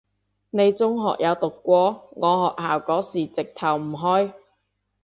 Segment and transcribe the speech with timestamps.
[0.49, 2.09] 你中學有讀過？
[2.15, 4.33] 我學校嗰時直頭唔開